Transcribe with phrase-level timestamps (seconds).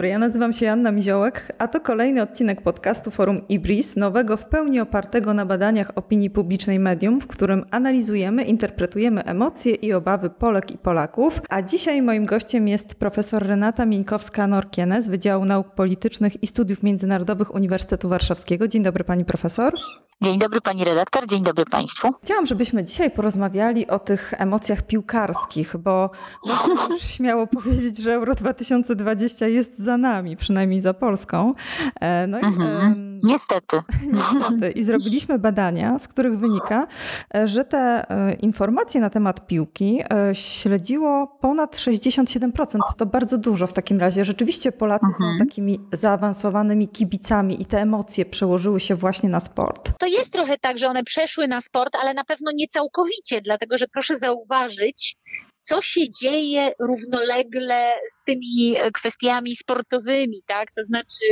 [0.00, 4.44] Dobry, ja nazywam się Anna Miziołek, a to kolejny odcinek podcastu Forum Ibris, nowego w
[4.44, 10.70] pełni opartego na badaniach opinii publicznej medium, w którym analizujemy, interpretujemy emocje i obawy Polek
[10.70, 11.40] i Polaków.
[11.48, 17.54] A dzisiaj moim gościem jest profesor Renata Mieńkowska-Norkiene z Wydziału Nauk Politycznych i Studiów Międzynarodowych
[17.54, 18.68] Uniwersytetu Warszawskiego.
[18.68, 19.74] Dzień dobry pani profesor.
[20.22, 22.08] Dzień dobry pani redaktor, dzień dobry państwu.
[22.22, 26.10] Chciałam, żebyśmy dzisiaj porozmawiali o tych emocjach piłkarskich, bo
[26.46, 31.54] można już śmiało powiedzieć, że Euro 2020 jest za nami, przynajmniej za Polską.
[32.00, 33.10] E, no i, mhm.
[33.22, 33.76] Niestety.
[34.12, 34.70] Niestety.
[34.70, 36.86] I zrobiliśmy badania, z których wynika,
[37.34, 40.00] e, że te e, informacje na temat piłki
[40.32, 42.78] śledziło ponad 67%.
[42.96, 44.24] To bardzo dużo w takim razie.
[44.24, 45.38] Rzeczywiście Polacy mhm.
[45.38, 49.92] są takimi zaawansowanymi kibicami i te emocje przełożyły się właśnie na sport.
[49.98, 53.78] To jest trochę tak, że one przeszły na sport, ale na pewno nie całkowicie, dlatego
[53.78, 55.16] że proszę zauważyć,
[55.62, 60.72] co się dzieje równolegle z tymi e, kwestiami sportowymi, tak?
[60.76, 61.24] To znaczy,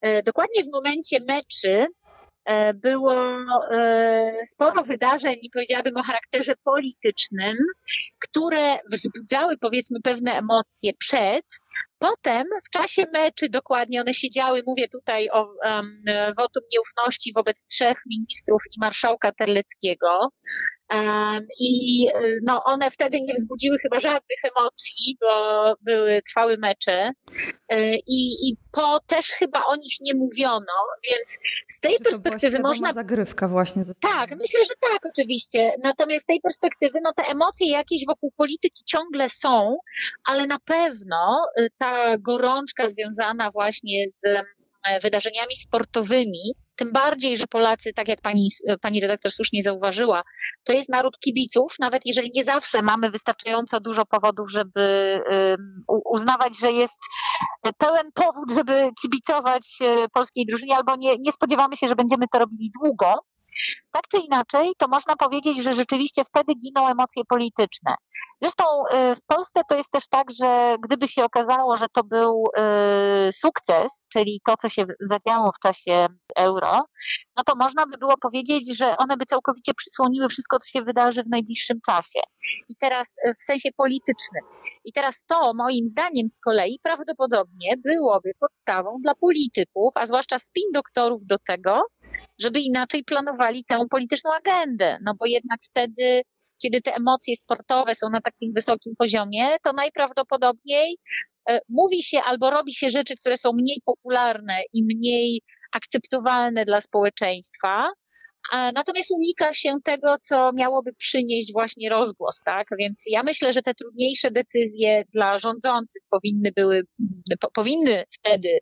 [0.00, 1.86] e, dokładnie w momencie meczy
[2.44, 3.14] e, było
[4.44, 7.56] sporo wydarzeń, powiedziałabym o charakterze politycznym,
[8.18, 11.44] które wzbudzały powiedzmy pewne emocje przed,
[12.02, 16.02] Potem w czasie meczy dokładnie one siedziały, mówię tutaj o um,
[16.36, 20.28] wotum nieufności wobec trzech ministrów i marszałka Terleckiego.
[21.60, 22.06] I
[22.42, 27.12] no, one wtedy nie wzbudziły chyba żadnych emocji, bo były trwały mecze.
[27.68, 30.72] E, I, I po też chyba o nich nie mówiono,
[31.10, 31.38] więc
[31.68, 32.92] z tej Czy perspektywy to można.
[32.92, 35.72] zagrywka właśnie ze Tak, myślę, że tak, oczywiście.
[35.82, 39.78] Natomiast z tej perspektywy, no te emocje jakieś wokół polityki ciągle są,
[40.24, 44.42] ale na pewno y, ta gorączka związana właśnie z
[45.02, 50.22] wydarzeniami sportowymi, tym bardziej, że Polacy, tak jak pani, pani redaktor słusznie zauważyła,
[50.64, 55.20] to jest naród kibiców, nawet jeżeli nie zawsze mamy wystarczająco dużo powodów, żeby
[56.04, 56.98] uznawać, że jest
[57.78, 62.38] pełen powód, żeby kibicować e, polskiej drużynie, albo nie, nie spodziewamy się, że będziemy to
[62.38, 63.14] robili długo.
[63.92, 67.94] Tak czy inaczej, to można powiedzieć, że rzeczywiście wtedy giną emocje polityczne.
[68.42, 72.44] Zresztą y, w Polsce to jest też tak, że gdyby się okazało, że to był
[73.28, 76.06] y, sukces, czyli to, co się zadziało w czasie
[76.36, 76.84] euro,
[77.36, 81.22] no to można by było powiedzieć, że one by całkowicie przysłoniły wszystko, co się wydarzy
[81.22, 82.20] w najbliższym czasie.
[82.68, 84.44] I teraz y, w sensie politycznym.
[84.84, 90.72] I teraz to, moim zdaniem z kolei, prawdopodobnie byłoby podstawą dla polityków, a zwłaszcza spin
[90.74, 91.82] doktorów do tego,
[92.38, 94.98] żeby inaczej planowali tę polityczną agendę.
[95.02, 96.22] No bo jednak wtedy
[96.62, 100.96] kiedy te emocje sportowe są na takim wysokim poziomie, to najprawdopodobniej
[101.50, 105.42] e, mówi się albo robi się rzeczy, które są mniej popularne i mniej
[105.76, 107.88] akceptowalne dla społeczeństwa,
[108.52, 112.68] Natomiast unika się tego, co miałoby przynieść właśnie rozgłos, tak?
[112.78, 116.82] Więc ja myślę, że te trudniejsze decyzje dla rządzących powinny były,
[117.40, 118.58] po, powinny wtedy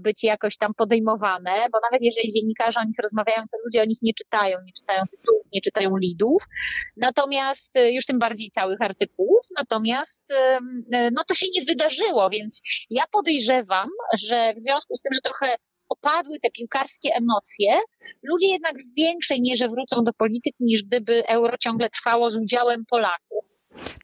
[0.00, 3.98] być jakoś tam podejmowane, bo nawet jeżeli dziennikarze o nich rozmawiają, to ludzie o nich
[4.02, 6.44] nie czytają, nie czytają tytułów, nie czytają lidów.
[6.96, 10.24] Natomiast y, już tym bardziej całych artykułów, natomiast
[11.12, 13.88] no to się nie wydarzyło, więc ja podejrzewam,
[14.18, 15.56] że w związku z tym, że trochę
[15.88, 17.80] opadły te piłkarskie emocje,
[18.22, 22.84] ludzie jednak w większej mierze wrócą do polityki niż gdyby euro ciągle trwało z udziałem
[22.86, 23.53] Polaków.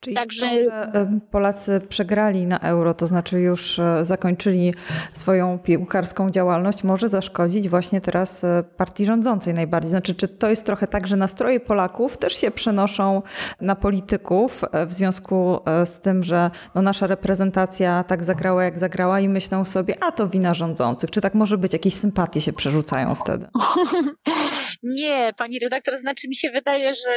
[0.00, 0.46] Czyli Także...
[0.46, 4.74] to, że Polacy przegrali na euro, to znaczy już e, zakończyli
[5.12, 9.90] swoją piłkarską działalność, może zaszkodzić właśnie teraz e, partii rządzącej najbardziej.
[9.90, 13.22] Znaczy, czy to jest trochę tak, że nastroje Polaków też się przenoszą
[13.60, 19.20] na polityków e, w związku z tym, że no nasza reprezentacja tak zagrała, jak zagrała
[19.20, 21.10] i myślą sobie, a to wina rządzących.
[21.10, 21.72] Czy tak może być?
[21.72, 23.46] Jakieś sympatie się przerzucają wtedy?
[24.82, 27.10] Nie, pani redaktor, znaczy mi się wydaje, że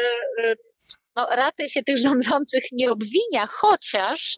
[1.15, 4.37] no, raczej się tych rządzących nie obwinia, chociaż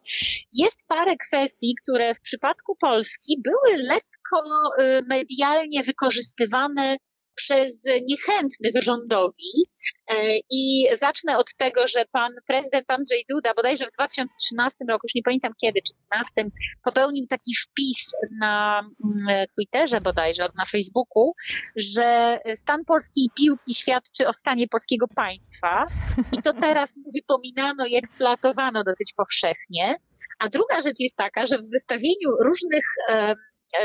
[0.53, 4.43] jest parę kwestii, które w przypadku Polski były lekko
[4.79, 6.97] y, medialnie wykorzystywane
[7.35, 9.65] przez niechętnych rządowi.
[10.11, 15.15] E, I zacznę od tego, że pan prezydent Andrzej Duda, bodajże w 2013 roku, już
[15.15, 21.33] nie pamiętam kiedy, czy 2015, popełnił taki wpis na mm, Twitterze bodajże, na Facebooku,
[21.75, 25.85] że stan polskiej piłki świadczy o stanie polskiego państwa.
[26.31, 29.95] I to teraz wypominano i eksploatowano dosyć powszechnie.
[30.39, 33.35] A druga rzecz jest taka, że w zestawieniu różnych E,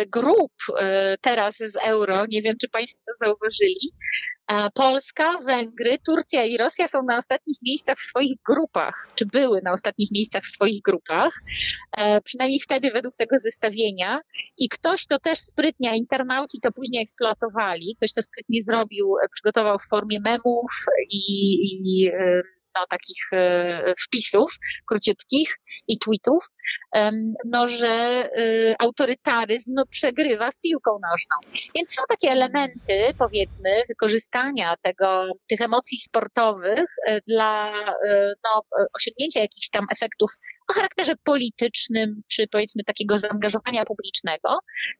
[0.07, 3.93] grup e, teraz z euro, nie wiem czy Państwo to zauważyli,
[4.75, 9.73] Polska, Węgry, Turcja i Rosja są na ostatnich miejscach w swoich grupach, czy były na
[9.73, 11.41] ostatnich miejscach w swoich grupach,
[11.97, 14.21] e, przynajmniej wtedy według tego zestawienia.
[14.59, 19.89] I ktoś to też sprytnie, internauci to później eksploatowali, ktoś to sprytnie zrobił, przygotował w
[19.89, 20.73] formie memów
[21.11, 22.11] i, i
[22.75, 23.31] no, takich
[24.05, 25.57] wpisów króciutkich
[25.89, 26.49] i tweetów,
[27.45, 28.29] no, że
[28.79, 31.61] autorytaryzm no, przegrywa z piłką nożną.
[31.75, 36.87] Więc są takie elementy, powiedzmy, wykorzystania tego, tych emocji sportowych
[37.27, 37.73] dla
[38.45, 38.63] no,
[38.95, 40.31] osiągnięcia jakichś tam efektów
[40.69, 44.59] o charakterze politycznym, czy powiedzmy takiego zaangażowania publicznego.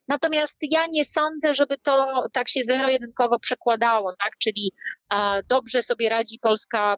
[0.09, 4.33] Natomiast ja nie sądzę, żeby to tak się zero-jedynkowo przekładało, tak?
[4.39, 4.73] Czyli
[5.49, 6.97] dobrze sobie radzi polska,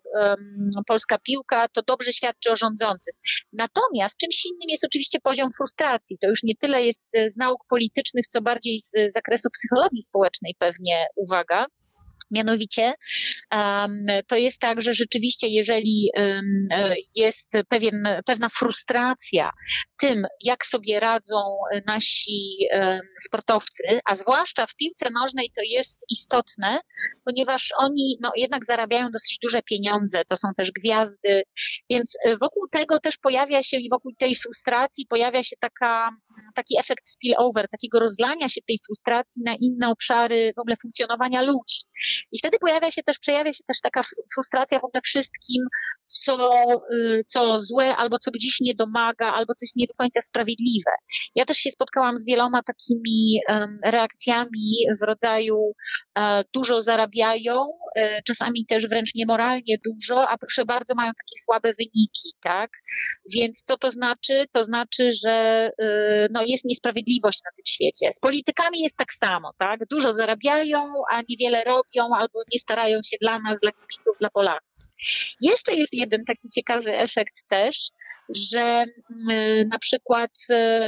[0.88, 3.14] polska piłka, to dobrze świadczy o rządzących.
[3.52, 6.18] Natomiast czymś innym jest oczywiście poziom frustracji.
[6.20, 11.06] To już nie tyle jest z nauk politycznych, co bardziej z zakresu psychologii społecznej pewnie
[11.16, 11.66] uwaga.
[12.32, 12.94] Mianowicie
[14.28, 16.10] to jest tak, że rzeczywiście, jeżeli
[17.16, 19.50] jest pewien, pewna frustracja
[20.00, 21.36] tym, jak sobie radzą
[21.86, 22.58] nasi
[23.20, 26.78] sportowcy, a zwłaszcza w piłce nożnej to jest istotne,
[27.24, 31.42] ponieważ oni no, jednak zarabiają dosyć duże pieniądze, to są też gwiazdy,
[31.90, 36.10] więc wokół tego też pojawia się i wokół tej frustracji pojawia się taka,
[36.54, 41.80] taki efekt spillover, takiego rozlania się tej frustracji na inne obszary w ogóle funkcjonowania ludzi.
[42.32, 44.02] I wtedy pojawia się też, przejawia się też taka
[44.34, 45.66] frustracja w ogóle wszystkim,
[46.12, 46.60] co,
[46.92, 50.90] y, co złe, albo co gdzieś nie domaga, albo coś nie do końca sprawiedliwe.
[51.34, 53.40] Ja też się spotkałam z wieloma takimi
[53.84, 55.72] reakcjami w rodzaju
[56.18, 61.72] e, dużo zarabiają, e, czasami też wręcz niemoralnie dużo, a proszę bardzo, mają takie słabe
[61.78, 62.70] wyniki, tak?
[63.34, 64.44] Więc co to znaczy?
[64.52, 68.12] To znaczy, że y, no, jest niesprawiedliwość na tym świecie.
[68.12, 69.80] Z politykami jest tak samo, tak?
[69.90, 74.71] Dużo zarabiają, a niewiele robią, albo nie starają się dla nas, dla kibiców, dla Polaków.
[75.40, 77.90] Jeszcze jest jeden taki ciekawy efekt też,
[78.36, 78.60] że
[79.30, 80.30] mm, na przykład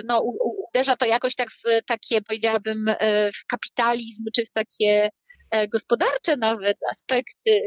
[0.04, 0.22] no,
[0.68, 5.23] uderza to jakoś tak w takie, powiedziałabym, e, w kapitalizm, czy w takie E,
[5.72, 7.60] gospodarcze nawet aspekty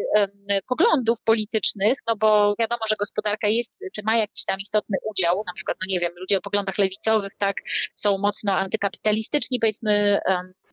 [0.68, 5.54] poglądów politycznych, no bo wiadomo, że gospodarka jest, czy ma jakiś tam istotny udział, na
[5.54, 7.56] przykład, no nie wiem, ludzie o poglądach lewicowych, tak,
[7.95, 10.19] są mocno antykapitalistyczni, powiedzmy,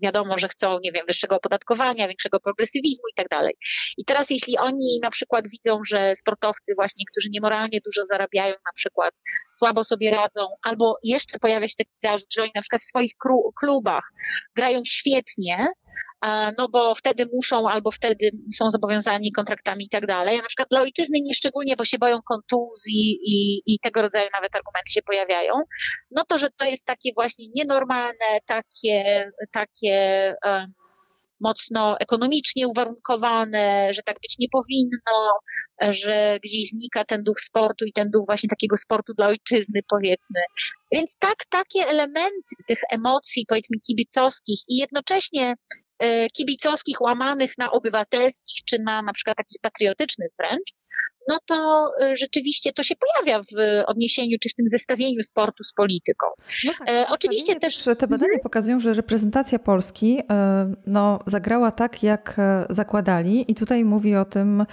[0.03, 3.55] wiadomo, że chcą, nie wiem, wyższego opodatkowania, większego progresywizmu i tak dalej.
[3.97, 8.73] I teraz jeśli oni na przykład widzą, że sportowcy właśnie, którzy niemoralnie dużo zarabiają, na
[8.75, 9.15] przykład
[9.59, 13.13] słabo sobie radzą, albo jeszcze pojawia się taki zarzut, że oni na przykład w swoich
[13.61, 14.05] klubach
[14.57, 15.69] grają świetnie,
[16.59, 20.39] no bo wtedy muszą albo wtedy są zobowiązani kontraktami i tak dalej.
[20.39, 24.29] A na przykład dla ojczyzny nie szczególnie, bo się boją kontuzji i, i tego rodzaju
[24.33, 25.55] nawet argumenty się pojawiają,
[26.11, 30.35] no to, że to jest takie właśnie nienormalne, takie, takie
[31.41, 35.31] mocno ekonomicznie uwarunkowane, że tak być nie powinno,
[35.81, 40.41] że gdzieś znika ten duch sportu i ten duch właśnie takiego sportu dla ojczyzny, powiedzmy.
[40.93, 45.55] Więc tak, takie elementy tych emocji, powiedzmy, kibicowskich i jednocześnie
[46.33, 50.73] kibicowskich łamanych na obywatelskich, czy na na przykład takich patriotycznych wręcz,
[51.29, 55.73] no to y, rzeczywiście to się pojawia w odniesieniu czy w tym zestawieniu sportu z
[55.73, 56.27] polityką.
[56.65, 57.77] No tak, e, oczywiście też...
[57.77, 57.97] też...
[57.99, 58.41] Te badania mhm.
[58.43, 64.25] pokazują, że reprezentacja Polski e, no, zagrała tak, jak e, zakładali i tutaj mówi o
[64.25, 64.65] tym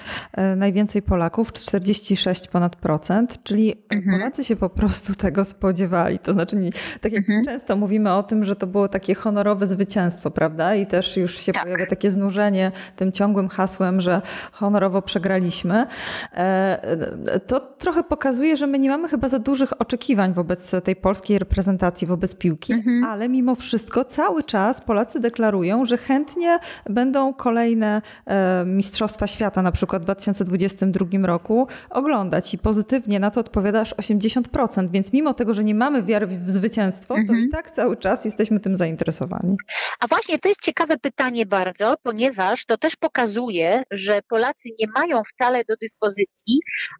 [0.56, 4.19] najwięcej Polaków, 46 ponad procent, czyli mhm.
[4.19, 6.19] Polacy się po prostu tego spodziewali.
[6.19, 6.57] To znaczy,
[7.01, 7.45] tak jak mhm.
[7.45, 10.75] często mówimy o tym, że to było takie honorowe zwycięstwo, prawda?
[10.75, 11.63] I też już się tak.
[11.63, 15.86] pojawia takie znużenie tym ciągłym hasłem, że honorowo przegraliśmy.
[16.34, 21.39] E, to trochę pokazuje, że my nie mamy chyba za dużych oczekiwań wobec tej polskiej
[21.39, 23.03] reprezentacji, wobec piłki, mhm.
[23.03, 29.72] ale mimo wszystko cały czas Polacy deklarują, że chętnie będą kolejne e, Mistrzostwa Świata, na
[29.72, 35.53] przykład w 2022 roku, oglądać i pozytywnie na to odpowiada aż 80%, więc mimo tego,
[35.53, 37.39] że nie mamy wiary w zwycięstwo, mhm.
[37.39, 39.58] to i tak cały czas jesteśmy tym zainteresowani.
[40.00, 45.22] A właśnie to jest ciekawe pytanie bardzo, ponieważ to też pokazuje, że Polacy nie mają
[45.24, 46.00] wcale do dyspozycji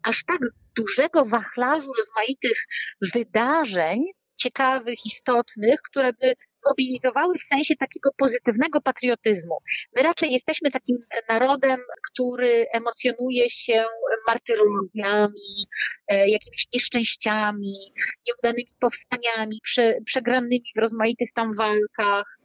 [0.02, 0.38] aż tak
[0.76, 2.66] dużego wachlarzu rozmaitych
[3.14, 4.04] wydarzeń,
[4.36, 6.34] ciekawych, istotnych, które by
[6.68, 9.58] mobilizowały w sensie takiego pozytywnego patriotyzmu.
[9.96, 10.96] My raczej jesteśmy takim
[11.28, 13.84] narodem, który emocjonuje się
[14.28, 15.66] martyrologiami,
[16.08, 17.94] e, jakimiś nieszczęściami,
[18.26, 22.38] nieudanymi powstaniami, prze, przegranymi w rozmaitych tam walkach,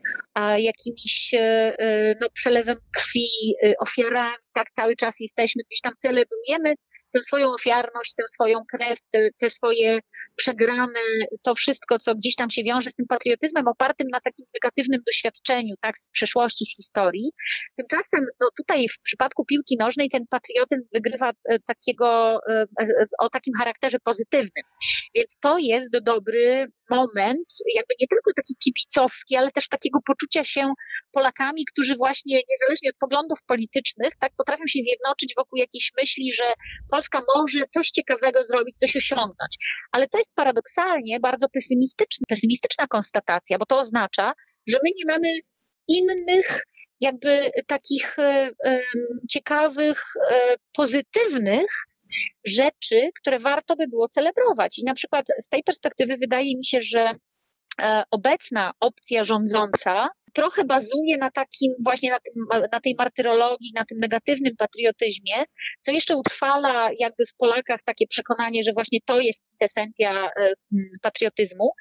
[0.57, 1.39] jakimiś e,
[1.79, 3.27] e, no, przelewem krwi,
[3.79, 6.75] ofiarami, tak cały czas jesteśmy, gdzieś tam celebrujemy
[7.17, 9.99] tę swoją ofiarność, tę swoją krew, te, te, swoje
[10.35, 10.99] przegrane,
[11.43, 15.75] to wszystko, co gdzieś tam się wiąże z tym patriotyzmem opartym na takim negatywnym doświadczeniu,
[15.81, 17.31] tak, z przeszłości, z historii.
[17.77, 23.29] Tymczasem, no tutaj w przypadku piłki nożnej ten patriotyzm wygrywa e, takiego, e, e, o
[23.29, 24.63] takim charakterze pozytywnym.
[25.15, 30.73] Więc to jest dobry moment, jakby nie tylko taki kibicowski, ale też takiego poczucia się
[31.11, 36.43] Polakami, którzy właśnie niezależnie od poglądów politycznych, tak, potrafią się zjednoczyć wokół jakiejś myśli, że
[36.91, 39.57] Polska Polska może coś ciekawego zrobić, coś osiągnąć.
[39.91, 44.33] Ale to jest paradoksalnie bardzo pesymistyczna, pesymistyczna konstatacja, bo to oznacza,
[44.67, 45.29] że my nie mamy
[45.87, 46.61] innych
[46.99, 48.51] jakby takich e,
[49.29, 51.67] ciekawych, e, pozytywnych
[52.45, 54.79] rzeczy, które warto by było celebrować.
[54.79, 57.11] I na przykład z tej perspektywy wydaje mi się, że
[57.81, 62.33] e, obecna opcja rządząca trochę bazuje na takim właśnie na, tym,
[62.71, 65.35] na tej martyrologii, na tym negatywnym patriotyzmie,
[65.81, 70.53] co jeszcze utrwala jakby w Polakach takie przekonanie, że właśnie to jest esencja e,
[71.01, 71.71] patriotyzmu.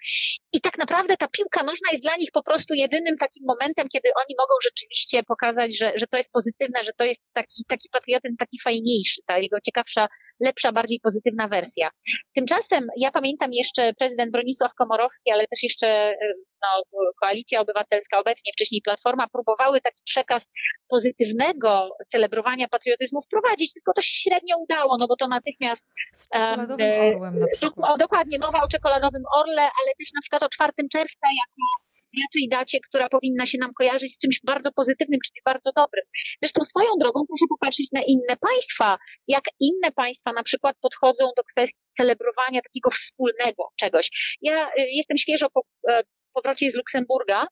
[0.53, 4.09] I tak naprawdę ta piłka nożna jest dla nich po prostu jedynym takim momentem, kiedy
[4.17, 8.37] oni mogą rzeczywiście pokazać, że, że to jest pozytywne, że to jest taki, taki patriotyzm
[8.39, 10.07] taki fajniejszy, ta jego ciekawsza,
[10.41, 11.91] lepsza, bardziej pozytywna wersja.
[12.35, 16.17] Tymczasem ja pamiętam jeszcze prezydent Bronisław Komorowski, ale też jeszcze e,
[16.63, 16.83] no,
[17.21, 20.49] Koalicja Obywatelska obecnie, wcześniej Platforma, próbowały taki przekaz
[20.89, 25.87] pozytywnego celebrowania patriotyzmu wprowadzić, tylko to się średnio udało, no bo to natychmiast...
[26.13, 27.91] Z czekoladowym um, orłem na przykład.
[27.91, 31.87] O, dokładnie, mowa o czekoladowym orle, ale też na przykład o 4 czerwca jako
[32.23, 36.05] raczej dacie, która powinna się nam kojarzyć z czymś bardzo pozytywnym, czyli bardzo dobrym.
[36.43, 38.97] Zresztą swoją drogą proszę popatrzeć na inne państwa,
[39.29, 44.37] jak inne państwa na przykład podchodzą do kwestii celebrowania takiego wspólnego czegoś.
[44.43, 47.47] Ja y, jestem świeżo po e, powrocie z Luksemburga,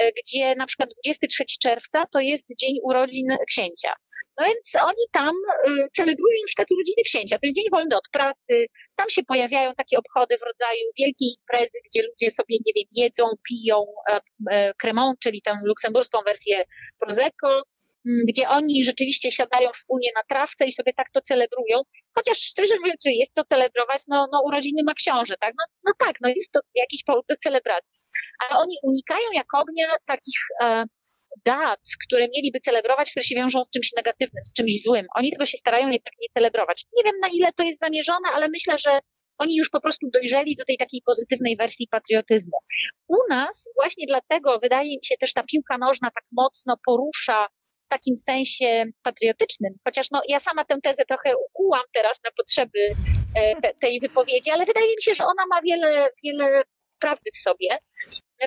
[0.00, 3.92] e, gdzie na przykład 23 czerwca to jest dzień urodzin księcia.
[4.40, 5.34] No więc oni tam
[5.68, 7.38] y, celebrują na przykład urodziny księcia.
[7.38, 8.66] To jest dzień wolny od pracy.
[8.96, 13.24] Tam się pojawiają takie obchody w rodzaju wielkiej imprezy, gdzie ludzie sobie, nie wiem, jedzą,
[13.48, 13.86] piją
[14.78, 16.64] kremą, e, czyli tę luksemburską wersję
[17.00, 17.62] Prosecco,
[18.28, 21.82] gdzie oni rzeczywiście siadają wspólnie na trawce i sobie tak to celebrują.
[22.14, 25.54] Chociaż szczerze mówiąc, czy jest to celebrować, no, no urodziny ma książę, tak?
[25.58, 28.00] No, no tak, no jest to jakiś powód do celebracji.
[28.40, 30.84] Ale oni unikają jak ognia takich e,
[31.44, 35.06] dat, które mieliby celebrować, które się wiążą z czymś negatywnym, z czymś złym.
[35.16, 36.84] Oni tego się starają jednak nie celebrować.
[36.96, 39.00] Nie wiem na ile to jest zamierzone, ale myślę, że
[39.38, 42.58] oni już po prostu dojrzeli do tej takiej pozytywnej wersji patriotyzmu.
[43.08, 47.46] U nas właśnie dlatego wydaje mi się też ta piłka nożna tak mocno porusza
[47.86, 52.78] w takim sensie patriotycznym, chociaż no, ja sama tę tezę trochę ukułam teraz na potrzeby
[53.36, 56.62] e, te, tej wypowiedzi, ale wydaje mi się, że ona ma wiele, wiele
[57.00, 57.78] prawdy w sobie,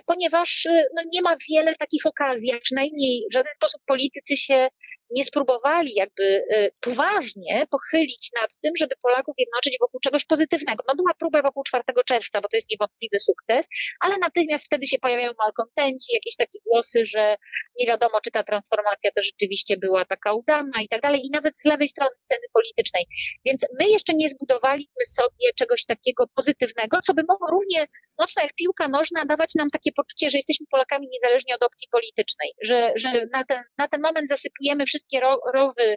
[0.06, 4.68] ponieważ no, nie ma wiele takich okazji, a przynajmniej w żaden sposób politycy się
[5.14, 10.84] nie spróbowali jakby e, poważnie pochylić nad tym, żeby Polaków jednoczyć wokół czegoś pozytywnego.
[10.88, 13.68] No była próba wokół 4 czerwca, bo to jest niewątpliwy sukces,
[14.00, 17.36] ale natychmiast wtedy się pojawiają malkontenci, jakieś takie głosy, że
[17.80, 21.60] nie wiadomo, czy ta transformacja to rzeczywiście była taka udana i tak dalej, i nawet
[21.60, 23.06] z lewej strony sceny politycznej.
[23.46, 27.88] Więc my jeszcze nie zbudowaliśmy sobie czegoś takiego pozytywnego, co by mogło równie
[28.20, 32.52] mocno jak piłka nożna dawać nam takie poczucie, że jesteśmy Polakami niezależnie od opcji politycznej,
[32.64, 35.20] że, że na, ten, na ten moment zasypujemy wszystkie
[35.54, 35.96] rowy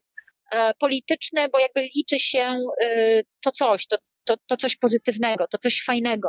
[0.52, 5.58] e, polityczne, bo jakby liczy się e, to coś, to, to, to coś pozytywnego, to
[5.58, 6.28] coś fajnego.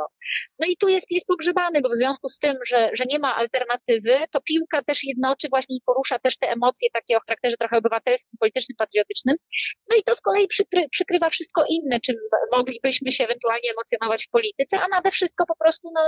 [0.58, 3.36] No i tu jest pies pogrzebany, bo w związku z tym, że, że nie ma
[3.36, 7.76] alternatywy, to piłka też jednoczy właśnie i porusza też te emocje takie o charakterze trochę
[7.76, 9.36] obywatelskim, politycznym, patriotycznym.
[9.90, 12.16] No i to z kolei przykry, przykrywa wszystko inne, czym
[12.52, 16.00] moglibyśmy się ewentualnie emocjonować w polityce, a nade wszystko po prostu no,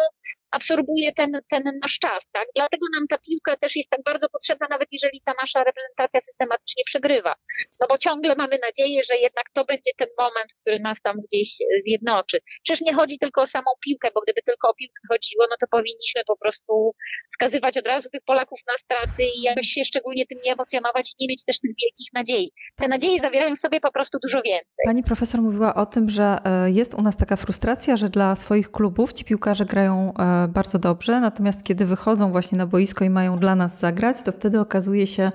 [0.50, 2.22] absorbuje ten, ten nasz czas.
[2.32, 2.48] Tak?
[2.56, 6.84] Dlatego nam ta piłka też jest tak bardzo potrzebna, nawet jeżeli ta nasza reprezentacja systematycznie
[6.86, 7.34] przegrywa.
[7.80, 11.48] No bo ciągle mamy nadzieję, że jednak to będzie ten moment, który nas tam gdzieś
[11.82, 12.38] zjednoczy.
[12.62, 15.66] Przecież nie chodzi tylko o samą piłkę, bo gdyby tylko o piłkę chodziło, no to
[15.66, 16.94] powinniśmy po prostu
[17.28, 21.14] skazywać od razu tych Polaków na straty i jakoś się szczególnie tym nie emocjonować i
[21.20, 22.52] nie mieć też tych wielkich nadziei.
[22.76, 24.84] Te nadzieje zawierają w sobie po prostu dużo więcej.
[24.84, 28.70] Pani profesor mówiła o tym, że e, jest u nas taka frustracja, że dla swoich
[28.70, 33.38] klubów ci piłkarze grają e, bardzo dobrze, natomiast kiedy wychodzą właśnie na boisko i mają
[33.38, 35.30] dla nas zagrać, to wtedy okazuje się,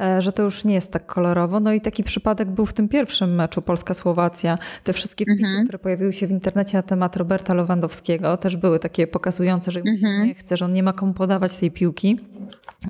[0.00, 1.60] e, że to już nie jest tak kolorowo.
[1.60, 4.58] No i taki przypadek był w tym pierwszym meczu Polska-Słowacja.
[4.84, 5.64] Te wszystkie wpisy, mhm.
[5.64, 10.26] które pojawiły się w internecie na temat Roberta Lewandowskiego, też były takie pokazujące, że mhm.
[10.26, 12.18] nie chce, że on nie ma komu podawać tej piłki.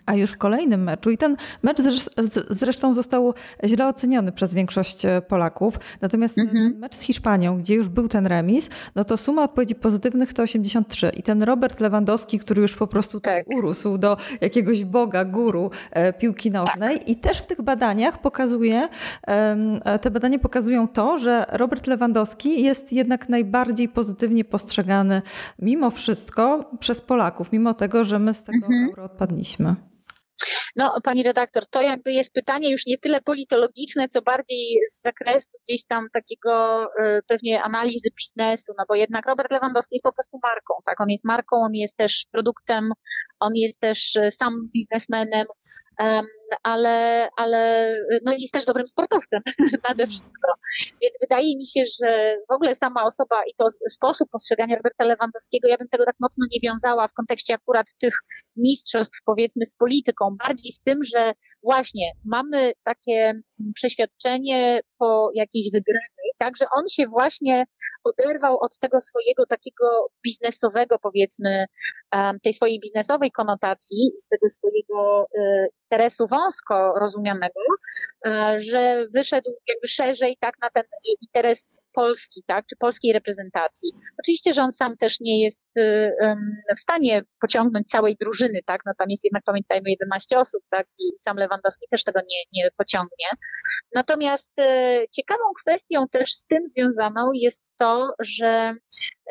[0.06, 1.78] A już w kolejnym meczu, i ten mecz
[2.50, 3.34] zresztą został
[3.64, 6.78] źle oceniony przez większość e, Polaków, natomiast mhm.
[6.78, 11.10] mecz z Hiszpanią, gdzie już był ten remis, no to suma odpowiedzi pozytywnych to 83.
[11.16, 13.46] I ten Robert Lewandowski, który już po prostu tak.
[13.56, 17.08] urósł do jakiegoś boga, guru e, piłki nożnej tak.
[17.08, 18.88] i też w tych badaniach pokazuje,
[19.26, 25.22] e, te badania pokazują to, że Robert Lewandowski jest jednak najbardziej pozytywnie postrzegany
[25.58, 28.88] mimo wszystko przez Polaków, mimo tego, że my z tego mhm.
[28.88, 29.76] euro odpadliśmy.
[30.76, 35.58] No, pani redaktor, to jakby jest pytanie już nie tyle politologiczne, co bardziej z zakresu
[35.68, 40.38] gdzieś tam takiego y, pewnie analizy biznesu, no bo jednak Robert Lewandowski jest po prostu
[40.42, 41.00] marką, tak?
[41.00, 42.92] On jest marką, on jest też produktem,
[43.40, 45.46] on jest też y, sam biznesmenem.
[46.62, 47.92] Ale, ale
[48.24, 49.40] no jest też dobrym sportowcem
[49.88, 50.52] nade wszystko.
[51.02, 55.68] Więc wydaje mi się, że w ogóle sama osoba i to sposób postrzegania Roberta Lewandowskiego,
[55.68, 58.14] ja bym tego tak mocno nie wiązała w kontekście akurat tych
[58.56, 61.32] mistrzostw, powiedzmy, z polityką, bardziej z tym, że
[61.66, 63.40] właśnie mamy takie
[63.74, 67.64] przeświadczenie po jakiejś wygranej, tak, że on się właśnie
[68.04, 71.66] oderwał od tego swojego takiego biznesowego, powiedzmy,
[72.42, 77.60] tej swojej biznesowej konotacji, z tego swojego e, interesu wąsko rozumianego,
[78.26, 80.84] e, że wyszedł jakby szerzej tak na ten
[81.22, 83.90] interes Polski, tak, czy polskiej reprezentacji.
[84.22, 86.12] Oczywiście, że on sam też nie jest y,
[86.76, 91.18] w stanie pociągnąć całej drużyny, tak, no tam jest jednak, pamiętajmy, 11 osób, tak, i
[91.18, 93.26] sam Lewandowski też tego nie, nie pociągnie.
[93.94, 98.74] Natomiast y, ciekawą kwestią też z tym związaną jest to, że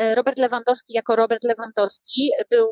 [0.02, 2.68] y, Robert Lewandowski jako Robert Lewandowski był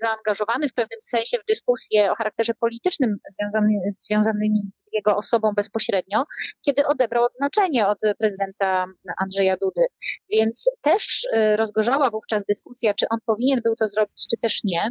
[0.00, 6.24] zaangażowany w pewnym sensie w dyskusję o charakterze politycznym związany, związanymi jego osobą bezpośrednio,
[6.66, 8.86] kiedy odebrał odznaczenie od prezydenta
[9.18, 9.86] Andrzeja Dudy.
[10.30, 14.88] Więc też y, rozgorzała wówczas dyskusja, czy on powinien był to zrobić, czy też nie.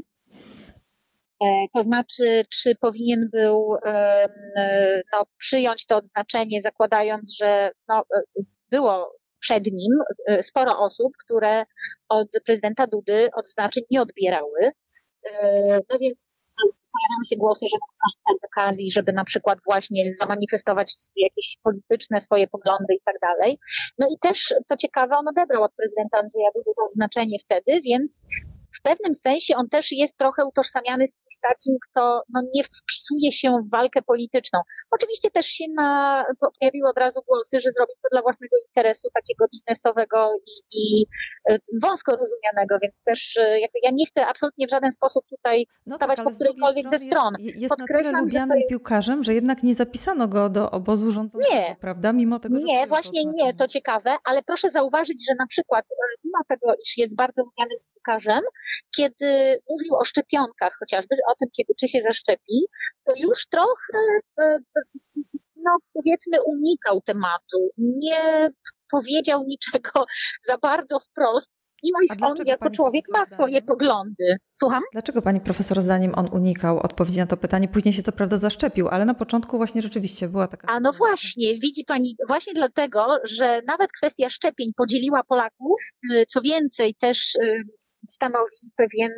[1.43, 3.75] E, to znaczy, czy powinien był
[5.13, 8.21] no, przyjąć to odznaczenie, zakładając, że no, e,
[8.69, 9.93] było przed nim
[10.27, 11.65] e, sporo osób, które
[12.09, 14.71] od prezydenta Dudy odznaczeń nie odbierały.
[15.89, 16.27] No więc
[16.93, 22.93] pojawiały się głosy, że mógł okazji, żeby na przykład właśnie zamanifestować jakieś polityczne swoje poglądy
[22.93, 23.59] i tak dalej.
[23.97, 28.21] No i też, to ciekawe, on odebrał od prezydenta Andrzeja Dudy to znaczenie wtedy, więc
[28.83, 33.49] pewnym sensie on też jest trochę utożsamiany z kimś takim, kto no, nie wpisuje się
[33.67, 34.59] w walkę polityczną.
[34.91, 36.23] Oczywiście też się na,
[36.59, 41.05] pojawiły od razu głosy, że zrobi to dla własnego interesu takiego biznesowego i, i
[41.49, 45.65] e, wąsko rozumianego, więc też e, jakby ja nie chcę absolutnie w żaden sposób tutaj
[45.85, 47.33] no stawać tak, po którejkolwiek ze stron.
[47.39, 48.69] Jest, jest Podkreślam, na tyle lubianym jest...
[48.69, 51.75] piłkarzem, że jednak nie zapisano go do obozu rządzącego, nie.
[51.81, 52.13] prawda?
[52.13, 55.95] Mimo tego, że Nie, właśnie nie, to ciekawe, ale proszę zauważyć, że na przykład e,
[56.23, 58.41] mimo tego, iż jest bardzo lubianym lekarzem,
[58.95, 62.65] kiedy mówił o szczepionkach, chociażby o tym, kiedy czy się zaszczepi,
[63.03, 63.99] to już trochę,
[64.39, 64.81] e, e,
[65.55, 67.71] no powiedzmy, unikał tematu.
[67.77, 68.49] Nie
[68.91, 70.05] powiedział niczego
[70.49, 71.51] za bardzo wprost,
[71.83, 74.37] mimo iż on jako człowiek ma swoje poglądy.
[74.53, 74.83] Słucham?
[74.91, 77.67] Dlaczego pani profesor zdaniem on unikał odpowiedzi na to pytanie?
[77.67, 80.67] Później się co prawda zaszczepił, ale na początku właśnie rzeczywiście była taka...
[80.67, 86.41] A no właśnie, widzi pani, właśnie dlatego, że nawet kwestia szczepień podzieliła Polaków, y, co
[86.41, 87.63] więcej też y,
[88.09, 89.11] stanowi pewien,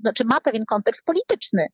[0.00, 1.66] znaczy ma pewien kontekst polityczny.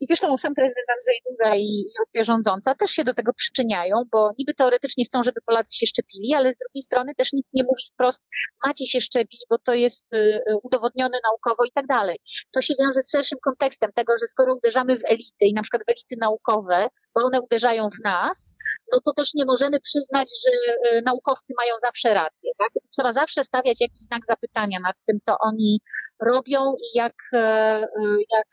[0.00, 4.02] I zresztą sam prezydent Andrzej Duda i, i opcja rządząca też się do tego przyczyniają,
[4.12, 7.62] bo niby teoretycznie chcą, żeby Polacy się szczepili, ale z drugiej strony też nikt nie
[7.62, 8.24] mówi wprost,
[8.66, 12.18] macie się szczepić, bo to jest e, e, udowodnione naukowo i tak dalej.
[12.52, 15.82] To się wiąże z szerszym kontekstem tego, że skoro uderzamy w elity i na przykład
[15.86, 16.88] w elity naukowe,
[17.18, 18.52] bo one uderzają w nas,
[18.92, 20.52] no to też nie możemy przyznać, że
[21.06, 22.50] naukowcy mają zawsze rację.
[22.58, 22.68] Tak?
[22.90, 25.80] Trzeba zawsze stawiać jakiś znak zapytania nad tym, to oni
[26.20, 27.88] robią i jak, e, e,
[28.30, 28.46] jak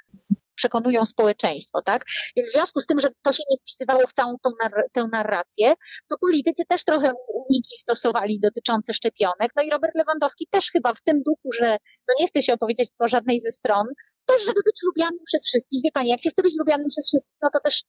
[0.55, 2.05] przekonują społeczeństwo, tak?
[2.35, 5.07] Więc w związku z tym, że to się nie wpisywało w całą tą nar tę
[5.11, 5.73] narrację,
[6.09, 9.51] to politycy też trochę uniki stosowali dotyczące szczepionek.
[9.55, 12.89] No i Robert Lewandowski też chyba w tym duchu, że no nie chce się opowiedzieć
[12.97, 13.87] po żadnej ze stron,
[14.25, 15.81] też żeby być lubianym przez wszystkich.
[15.83, 17.83] Wie Pani, jak się chce być lubianym przez wszystkich, no to też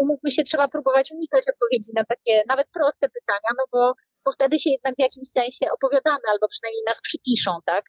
[0.00, 3.92] umówmy się, trzeba próbować unikać odpowiedzi na takie nawet proste pytania, no bo
[4.24, 7.84] bo wtedy się jednak w jakimś sensie opowiadamy, albo przynajmniej nas przypiszą, tak?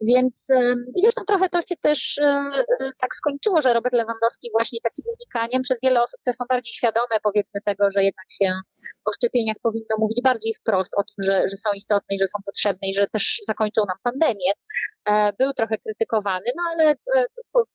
[0.00, 0.46] Więc
[0.96, 5.04] i zresztą trochę to się też e, e, tak skończyło, że Robert Lewandowski właśnie takim
[5.16, 8.52] unikaniem przez wiele osób, które są bardziej świadome powiedzmy tego, że jednak się
[9.04, 12.38] o szczepieniach powinno mówić bardziej wprost o tym, że, że są istotne i że są
[12.46, 14.52] potrzebne i że też zakończą nam pandemię.
[15.08, 16.94] E, był trochę krytykowany, no ale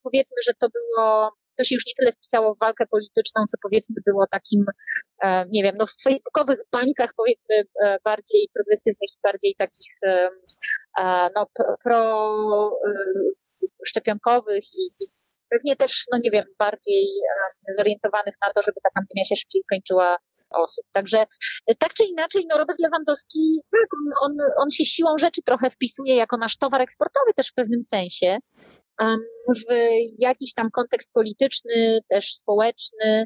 [0.03, 3.95] powiedzmy, że to było to się już nie tyle wpisało w walkę polityczną, co powiedzmy
[4.05, 4.65] było takim,
[5.23, 10.29] e, nie wiem, no w facebookowych bańkach powiedzmy e, bardziej progresywnych i bardziej takich e,
[11.35, 11.47] no
[11.83, 12.71] pro
[13.85, 15.07] szczepionkowych i,
[15.49, 17.07] pewnie też, no nie wiem, bardziej
[17.77, 20.17] zorientowanych na to, żeby ta pandemia się szybciej skończyła
[20.49, 20.85] osób.
[20.91, 21.23] Także
[21.79, 26.15] tak czy inaczej, no Robert Lewandowski, tak, on, on, on się siłą rzeczy trochę wpisuje
[26.15, 28.37] jako nasz towar eksportowy też w pewnym sensie
[29.47, 29.73] w
[30.17, 33.25] jakiś tam kontekst polityczny, też społeczny.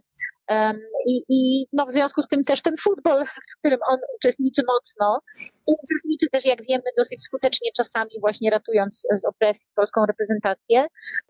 [1.08, 5.20] I, I no w związku z tym też ten futbol, w którym on uczestniczy mocno
[5.68, 10.88] i uczestniczy też, jak wiemy, dosyć skutecznie czasami właśnie ratując z opresji polską reprezentację,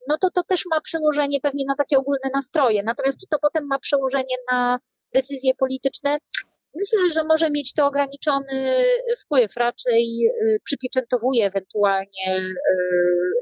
[0.08, 2.84] no to to też ma przełożenie pewnie na takie ogólne nastroje.
[2.84, 4.80] Natomiast czy to potem ma przełożenie na
[5.14, 6.18] decyzje polityczne?
[6.78, 8.86] Myślę, że może mieć to ograniczony
[9.20, 12.54] wpływ, raczej y, przypieczętowuje ewentualnie y,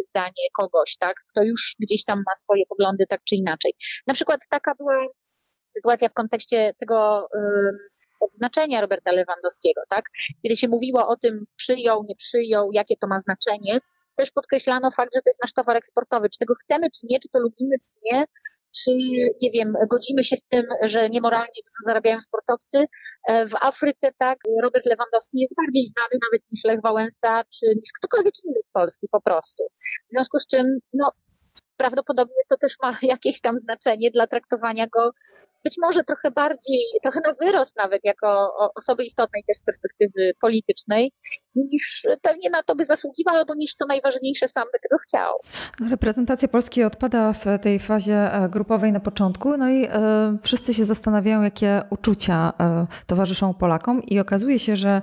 [0.07, 3.73] zdanie kogoś, tak, kto już gdzieś tam ma swoje poglądy tak czy inaczej.
[4.07, 5.07] Na przykład taka była
[5.67, 7.27] sytuacja w kontekście tego
[8.19, 10.05] odznaczenia Roberta Lewandowskiego, tak?
[10.43, 13.79] Kiedy się mówiło o tym, przyjął, nie przyjął, jakie to ma znaczenie,
[14.15, 16.29] też podkreślano fakt, że to jest nasz towar eksportowy.
[16.29, 18.25] Czy tego chcemy, czy nie, czy to lubimy, czy nie,
[18.83, 18.91] czy,
[19.41, 22.85] nie wiem, godzimy się z tym, że niemoralnie dużo zarabiają sportowcy.
[23.27, 27.89] E, w Afryce, tak, Robert Lewandowski jest bardziej znany nawet niż Lech Wałęsa, czy niż
[27.99, 29.63] ktokolwiek inny z Polski po prostu.
[30.09, 31.11] W związku z czym, no,
[31.77, 35.11] prawdopodobnie to też ma jakieś tam znaczenie dla traktowania go
[35.63, 41.11] być może trochę bardziej, trochę na wyrost nawet jako osoby istotnej też z perspektywy politycznej,
[41.55, 45.33] niż pewnie na to by zasługiwał, albo niż co najważniejsze sam by tego chciał.
[45.89, 49.89] Reprezentacja Polski odpada w tej fazie e, grupowej na początku, no i e,
[50.41, 55.01] wszyscy się zastanawiają, jakie uczucia e, towarzyszą Polakom i okazuje się, że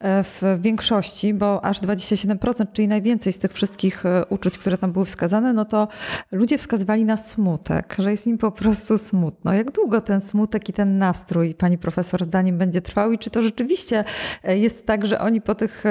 [0.00, 5.52] w większości, bo aż 27%, czyli najwięcej z tych wszystkich uczuć, które tam były wskazane,
[5.52, 5.88] no to
[6.32, 9.54] ludzie wskazywali na smutek, że jest im po prostu smutno.
[9.54, 13.42] Jak długo ten smutek i ten nastrój, pani profesor, zdaniem będzie trwał i czy to
[13.42, 14.04] rzeczywiście
[14.44, 15.84] jest tak, że oni po tych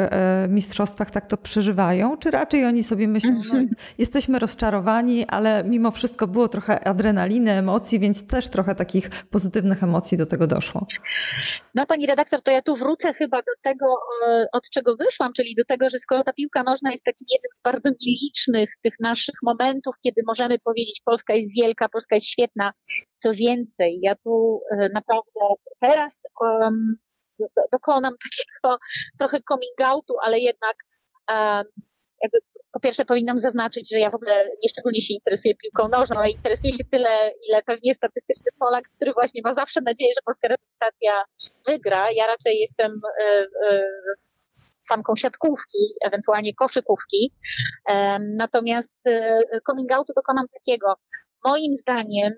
[0.49, 3.69] mistrzostwach tak to przeżywają, czy raczej oni sobie myślą, no, mhm.
[3.97, 10.17] jesteśmy rozczarowani, ale mimo wszystko było trochę adrenaliny, emocji, więc też trochę takich pozytywnych emocji
[10.17, 10.87] do tego doszło.
[11.75, 13.85] No pani redaktor, to ja tu wrócę chyba do tego,
[14.27, 17.51] e, od czego wyszłam, czyli do tego, że skoro ta piłka nożna jest takim jednym
[17.55, 22.71] z bardzo nielicznych tych naszych momentów, kiedy możemy powiedzieć Polska jest wielka, Polska jest świetna,
[23.17, 25.41] co więcej, ja tu e, naprawdę
[25.79, 26.97] teraz um,
[27.71, 28.77] dokonam takiego
[29.19, 30.77] trochę coming outu, ale jednak
[32.21, 32.37] jakby
[32.71, 36.73] po pierwsze powinnam zaznaczyć, że ja w ogóle nieszczególnie się interesuję piłką nożną, ale interesuję
[36.73, 41.23] się tyle, ile pewnie statystyczny Polak, który właśnie ma zawsze nadzieję, że polska reprezentacja
[41.67, 42.11] wygra.
[42.11, 43.23] Ja raczej jestem y,
[43.71, 43.87] y,
[44.81, 47.33] samką siatkówki, ewentualnie koszykówki.
[48.19, 50.95] Natomiast y, coming outu dokonam takiego.
[51.45, 52.33] Moim zdaniem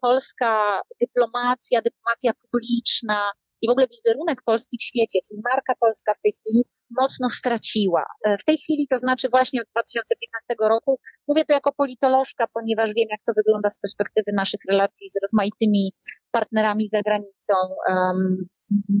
[0.00, 3.32] polska dyplomacja, dyplomacja publiczna,
[3.66, 8.04] i w ogóle wizerunek Polski w świecie, czyli marka polska w tej chwili mocno straciła.
[8.26, 10.98] E, w tej chwili, to znaczy właśnie od 2015 roku,
[11.28, 15.92] mówię to jako politolożka, ponieważ wiem, jak to wygląda z perspektywy naszych relacji z rozmaitymi
[16.30, 17.54] partnerami za granicą.
[17.88, 18.46] Um,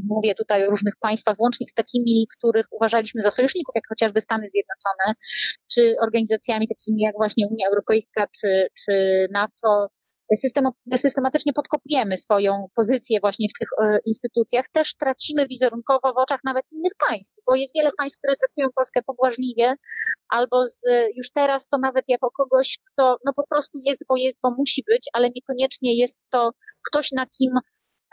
[0.08, 4.46] mówię tutaj o różnych państwach, łącznie z takimi, których uważaliśmy za sojuszników, jak chociażby Stany
[4.48, 5.14] Zjednoczone,
[5.72, 8.92] czy organizacjami takimi jak właśnie Unia Europejska, czy, czy
[9.30, 9.88] NATO,
[10.96, 16.64] systematycznie podkopiemy swoją pozycję właśnie w tych e, instytucjach, też tracimy wizerunkowo w oczach nawet
[16.72, 19.74] innych państw, bo jest wiele państw, które traktują Polskę pobłażliwie,
[20.28, 20.80] albo z,
[21.16, 24.84] już teraz to nawet jako kogoś, kto no po prostu jest, bo jest, bo musi
[24.86, 26.50] być, ale niekoniecznie jest to
[26.90, 27.52] ktoś, na kim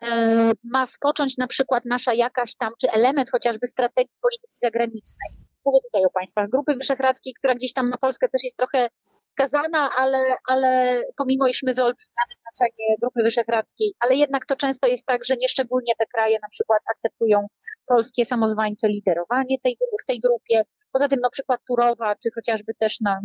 [0.03, 5.29] e, ma spocząć na przykład nasza jakaś tam, czy element chociażby strategii polityki zagranicznej.
[5.65, 8.89] Mówię tutaj o państwach Grupy Wyszehradzkiej, która gdzieś tam na Polskę też jest trochę
[9.33, 15.05] skazana, ale, ale pomimo iż my wyolbrzymiamy znaczenie Grupy Wyszehradzkiej, ale jednak to często jest
[15.05, 17.47] tak, że nieszczególnie te kraje na przykład akceptują
[17.85, 20.63] polskie samozwańcze liderowanie tej, w tej grupie.
[20.91, 23.19] Poza tym no przykład Turowa, czy chociażby też na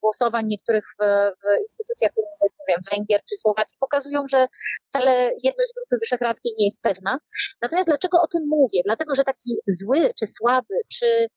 [0.00, 1.04] głosowań niektórych w,
[1.42, 2.12] w instytucjach
[2.68, 4.46] nie wiem, Węgier czy Słowacji pokazują, że
[4.88, 7.18] wcale jedność Grupy Wyszehradzkiej nie jest pewna.
[7.62, 8.80] Natomiast dlaczego o tym mówię?
[8.84, 11.28] Dlatego, że taki zły, czy słaby, czy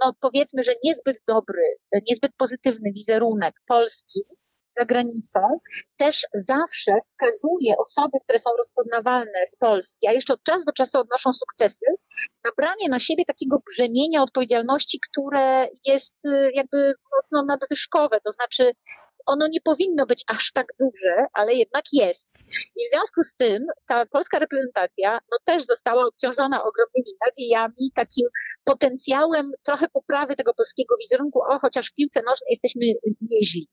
[0.00, 1.62] no powiedzmy, że niezbyt dobry,
[2.10, 4.20] niezbyt pozytywny wizerunek Polski
[4.78, 5.40] za granicą
[5.96, 10.98] też zawsze wskazuje osoby, które są rozpoznawalne z Polski, a jeszcze od czasu do czasu
[10.98, 11.86] odnoszą sukcesy,
[12.44, 18.72] na branie na siebie takiego brzemienia odpowiedzialności, które jest e, jakby mocno nadwyżkowe, to znaczy
[19.26, 22.28] ono nie powinno być aż tak duże, ale jednak jest.
[22.76, 28.26] I w związku z tym ta polska reprezentacja no, też została obciążona ogromnymi nadziejami, takim
[28.64, 32.86] potencjałem trochę poprawy tego polskiego wizerunku, o chociaż w piłce nożnej jesteśmy
[33.30, 33.68] nieźli.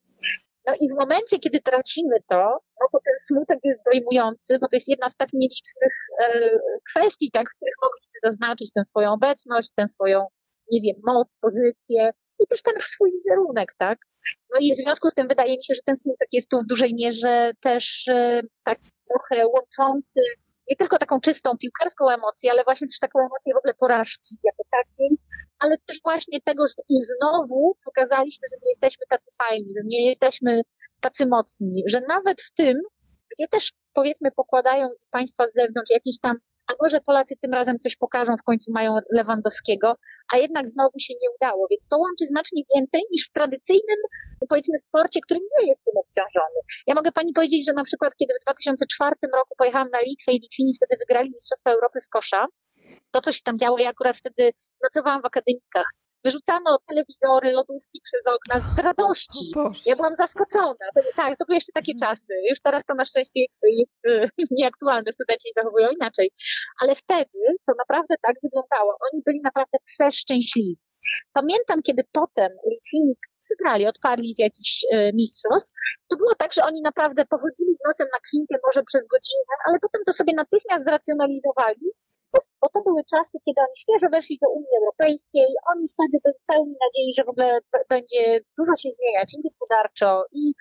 [0.68, 4.76] No i w momencie, kiedy tracimy to, no to ten smutek jest dojmujący, bo to
[4.76, 6.50] jest jedna z tak nielicznych e,
[6.90, 10.28] kwestii, tak, w których mogliśmy zaznaczyć tę swoją obecność, tę swoją,
[10.72, 12.12] nie wiem, moc, pozycję
[12.44, 14.00] i też ten swój wizerunek, tak.
[14.54, 16.66] No i w związku z tym wydaje mi się, że ten smutek jest tu w
[16.66, 20.22] dużej mierze też e, taki trochę łączący
[20.72, 24.64] nie tylko taką czystą piłkarską emocję, ale właśnie też taką emocję w ogóle porażki jako
[24.72, 25.18] takiej,
[25.60, 30.10] ale też właśnie tego, że i znowu pokazaliśmy, że nie jesteśmy tacy fajni, że nie
[30.10, 30.62] jesteśmy
[31.00, 32.78] tacy mocni, że nawet w tym,
[33.32, 37.96] gdzie też powiedzmy pokładają państwa z zewnątrz jakieś tam a może Polacy tym razem coś
[37.96, 39.96] pokażą, w końcu mają Lewandowskiego,
[40.34, 43.98] a jednak znowu się nie udało, więc to łączy znacznie więcej niż w tradycyjnym,
[44.50, 46.60] powiedzmy, sporcie, który nie jest tym obciążony.
[46.88, 50.40] Ja mogę pani powiedzieć, że na przykład, kiedy w 2004 roku pojechałam na Litwę i
[50.40, 52.46] Litwini wtedy wygrali Mistrzostwa Europy w kosza,
[53.12, 55.90] to, co się tam działo, ja akurat wtedy pracowałam w akademikach,
[56.24, 59.52] wyrzucano telewizory, lodówki przez okna z radości.
[59.86, 60.86] Ja byłam zaskoczona.
[60.96, 62.34] To, tak, to były jeszcze takie czasy.
[62.50, 66.32] Już teraz to na szczęście jest nieaktualne, studenci się zachowują inaczej.
[66.82, 68.98] Ale wtedy to naprawdę tak wyglądało.
[69.14, 70.78] Oni byli naprawdę przeszczęśliwi.
[71.34, 75.72] Pamiętam, kiedy potem Litwini przegrali, odpadli w jakiś e, mistrzostw,
[76.08, 79.80] to było tak, że oni naprawdę pochodzili z nosem na klinkę może przez godzinę, ale
[79.80, 81.86] potem to sobie natychmiast zracjonalizowali,
[82.62, 86.76] bo to były czasy, kiedy oni świeżo weszli do Unii Europejskiej, oni wtedy byli pełni
[86.86, 88.22] nadziei, że w ogóle będzie
[88.58, 90.54] dużo się zmieniać i gospodarczo, i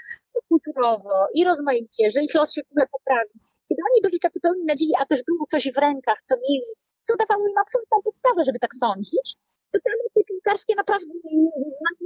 [0.49, 3.37] kulturowo, i rozmaicie, że ich los się w ogóle poprawi.
[3.69, 6.71] Kiedy oni byli tacy pełni nadziei, a też było coś w rękach, co mieli,
[7.07, 9.37] co dawało im absolutną podstawę, żeby tak sądzić,
[9.73, 11.51] to te emocje piłkarskie naprawdę nie,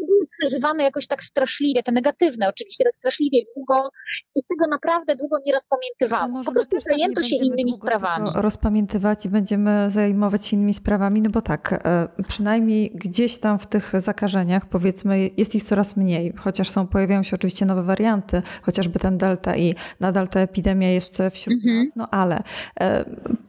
[0.07, 3.91] były przeżywane jakoś tak straszliwie, te negatywne oczywiście, tak straszliwie długo
[4.35, 6.45] i tego naprawdę długo nie rozpamiętywano.
[6.45, 8.31] Po prostu tak zajęto się innymi sprawami.
[8.35, 13.67] Rozpamiętywać i będziemy zajmować się innymi sprawami, no bo tak, e, przynajmniej gdzieś tam w
[13.67, 18.99] tych zakażeniach, powiedzmy, jest ich coraz mniej, chociaż są, pojawiają się oczywiście nowe warianty, chociażby
[18.99, 21.79] ten delta i nadal ta epidemia jest wśród mhm.
[21.79, 22.43] nas, no ale
[22.81, 23.05] e,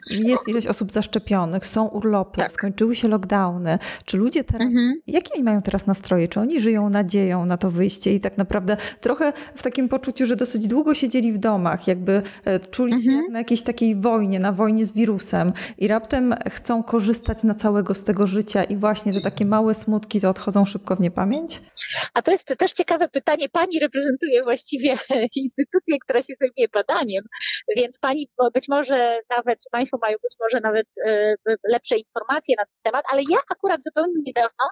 [0.09, 2.51] jest ileś osób zaszczepionych, są urlopy, tak.
[2.51, 4.93] skończyły się lockdowny, czy ludzie teraz, mhm.
[5.07, 6.27] jakie oni mają teraz nastroje?
[6.27, 10.35] Czy oni żyją nadzieją na to wyjście i tak naprawdę trochę w takim poczuciu, że
[10.35, 13.03] dosyć długo siedzieli w domach, jakby e, czuli mhm.
[13.03, 17.55] się jak na jakiejś takiej wojnie, na wojnie z wirusem i raptem chcą korzystać na
[17.55, 21.61] całego z tego życia i właśnie te takie małe smutki to odchodzą szybko w niepamięć?
[22.13, 23.49] A to jest też ciekawe pytanie.
[23.49, 24.93] Pani reprezentuje właściwie
[25.35, 27.23] instytucję, która się zajmuje badaniem,
[27.77, 31.35] więc pani być może nawet, Państwo mają być może nawet e,
[31.69, 34.65] lepsze informacje na ten temat, ale ja akurat zupełnie niedawno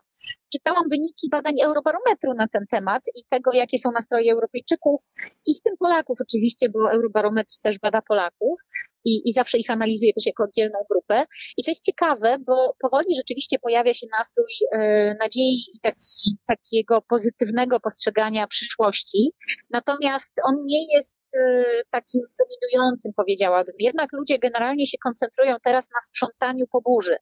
[0.54, 5.02] czytałam wyniki badań Eurobarometru na ten temat i tego, jakie są nastroje Europejczyków
[5.48, 8.62] i w tym Polaków oczywiście, bo Eurobarometr też bada Polaków
[9.06, 11.26] i, i zawsze ich analizuje też jako oddzielną grupę.
[11.58, 17.02] I to jest ciekawe, bo powoli rzeczywiście pojawia się nastrój e, nadziei i taki, takiego
[17.02, 19.32] pozytywnego postrzegania przyszłości.
[19.70, 23.76] Natomiast on nie jest e, takim dominującym, powiedziałabym.
[23.80, 27.16] Jednak ludzie generalnie się koncentrują teraz na sprzątaniu po burzy.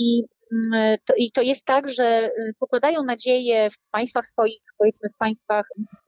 [0.00, 0.24] I
[1.06, 5.66] to, I to jest tak, że y, pokładają nadzieję w państwach swoich, powiedzmy w państwach,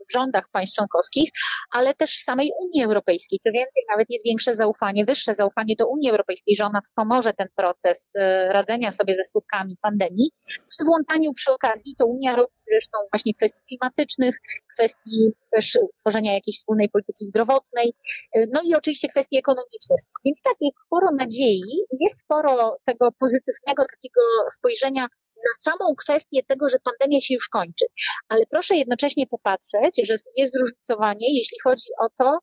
[0.09, 1.31] w rządach państw członkowskich,
[1.73, 3.39] ale też w samej Unii Europejskiej.
[3.43, 7.49] Co więcej, nawet jest większe zaufanie, wyższe zaufanie do Unii Europejskiej, że ona wspomoże ten
[7.57, 10.31] proces y, radzenia sobie ze skutkami pandemii.
[10.69, 14.37] Przy włączaniu przy okazji to Unia robi zresztą właśnie kwestii klimatycznych,
[14.75, 17.93] kwestii też tworzenia jakiejś wspólnej polityki zdrowotnej,
[18.37, 20.01] y, no i oczywiście kwestii ekonomicznych.
[20.25, 24.21] Więc tak, jest sporo nadziei, jest sporo tego pozytywnego takiego
[24.53, 25.07] spojrzenia
[25.49, 27.87] na samą kwestię tego, że pandemia się już kończy.
[28.29, 32.39] Ale proszę jednocześnie popatrzeć, że jest zróżnicowanie, jeśli chodzi o to,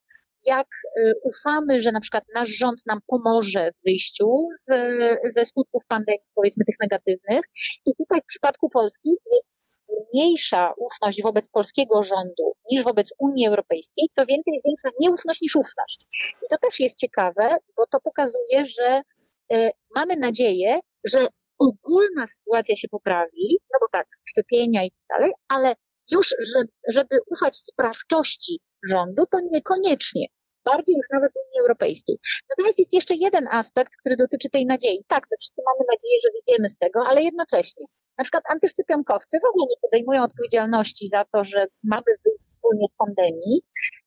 [0.46, 4.66] jak y, ufamy, że na przykład nasz rząd nam pomoże w wyjściu z,
[5.34, 7.44] ze skutków pandemii, powiedzmy tych negatywnych.
[7.86, 9.54] I tutaj w przypadku Polski jest
[10.14, 15.56] mniejsza ufność wobec polskiego rządu niż wobec Unii Europejskiej, co więcej jest większa nieufność niż
[15.56, 16.06] ufność.
[16.46, 19.02] I to też jest ciekawe, bo to pokazuje, że
[19.52, 25.32] y, mamy nadzieję, że ogólna sytuacja się poprawi, no bo tak, szczepienia i tak dalej,
[25.48, 25.74] ale
[26.12, 26.34] już,
[26.88, 28.60] żeby, ufać sprawczości
[28.92, 30.26] rządu, to niekoniecznie.
[30.64, 32.16] Bardziej już nawet Unii Europejskiej.
[32.50, 35.04] Natomiast jest jeszcze jeden aspekt, który dotyczy tej nadziei.
[35.08, 37.86] Tak, my wszyscy mamy nadzieję, że wyjdziemy z tego, ale jednocześnie
[38.18, 42.96] na przykład antyszczepionkowcy w ogóle nie podejmują odpowiedzialności za to, że mamy wyjść wspólnie z
[43.02, 43.56] pandemii,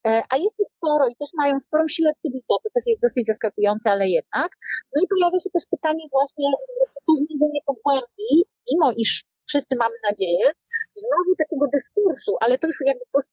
[0.08, 3.26] e, a jest ich sporo i też mają sporą siłę wpływu, to też jest dosyć
[3.26, 4.50] zaskakujące, ale jednak.
[4.96, 6.46] No i pojawia się też pytanie właśnie,
[7.08, 8.30] to zniżenie pogłębi,
[8.72, 10.52] mimo iż wszyscy mamy nadzieję,
[10.96, 13.32] znowu takiego dyskursu, ale to już jakby post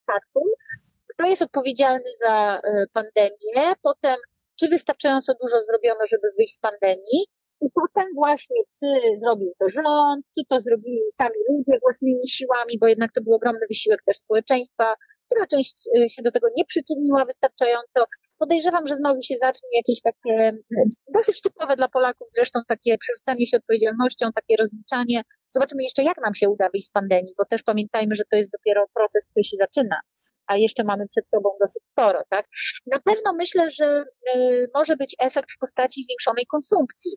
[1.07, 4.15] kto jest odpowiedzialny za e, pandemię, potem
[4.59, 7.27] czy wystarczająco dużo zrobiono, żeby wyjść z pandemii,
[7.61, 8.87] i potem właśnie, czy
[9.19, 13.65] zrobił to rząd, czy to zrobili sami ludzie własnymi siłami, bo jednak to był ogromny
[13.69, 14.93] wysiłek też społeczeństwa,
[15.25, 18.05] która część y, się do tego nie przyczyniła wystarczająco.
[18.37, 23.47] Podejrzewam, że znowu się zacznie jakieś takie y, dosyć typowe dla Polaków zresztą takie przerzucanie
[23.47, 25.21] się odpowiedzialnością, takie rozliczanie.
[25.49, 28.51] Zobaczymy jeszcze, jak nam się uda wyjść z pandemii, bo też pamiętajmy, że to jest
[28.51, 29.99] dopiero proces, który się zaczyna
[30.47, 32.45] a jeszcze mamy przed sobą dosyć sporo, tak?
[32.87, 37.11] Na pewno myślę, że y, może być efekt w postaci zwiększonej konsumpcji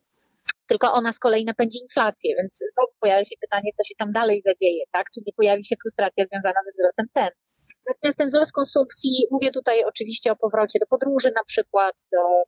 [0.68, 4.42] tylko ona z kolei napędzi inflację, więc znowu pojawia się pytanie, co się tam dalej
[4.46, 5.06] zadzieje, tak?
[5.14, 7.47] Czy nie pojawi się frustracja związana ze wzrostem cen.
[7.88, 12.42] Natomiast ten wzrost konsumpcji, mówię tutaj oczywiście o powrocie do podróży na przykład, do,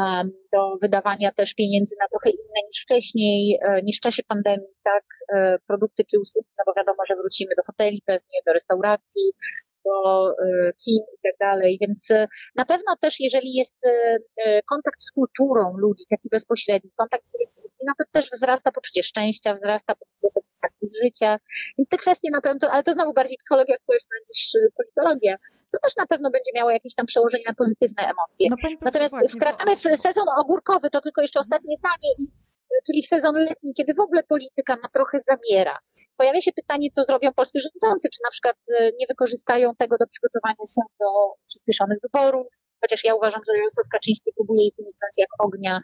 [0.00, 4.74] um, do wydawania też pieniędzy na trochę inne niż wcześniej, e, niż w czasie pandemii,
[4.84, 9.32] tak, e, produkty czy usługi, no bo wiadomo, że wrócimy do hoteli pewnie, do restauracji,
[9.84, 11.78] do e, kin i tak dalej.
[11.80, 12.08] Więc
[12.56, 13.76] na pewno też, jeżeli jest
[14.70, 17.32] kontakt z kulturą ludzi, taki bezpośredni, kontakt z
[17.86, 20.28] no to też wzrasta poczucie szczęścia, wzrasta poczucie
[20.82, 21.38] z życia.
[21.78, 25.36] Więc te kwestie na pewno, ale to znowu bardziej psychologia społeczna niż politologia
[25.72, 28.46] to też na pewno będzie miało jakieś tam przełożenie na pozytywne emocje.
[28.50, 32.30] No, Natomiast wkraczamy w sezon ogórkowy, to tylko jeszcze ostatnie zdanie, i,
[32.86, 35.78] czyli w sezon letni, kiedy w ogóle polityka ma trochę zamiera.
[36.16, 40.06] Pojawia się pytanie, co zrobią polscy rządzący, czy na przykład e, nie wykorzystają tego do
[40.06, 41.06] przygotowania się do
[41.46, 42.46] przyspieszonych wyborów,
[42.82, 45.80] chociaż ja uważam, że Jarosław Kaczyński próbuje ich uniknąć jak ognia.